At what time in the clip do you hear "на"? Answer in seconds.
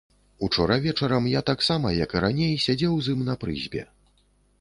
3.29-3.35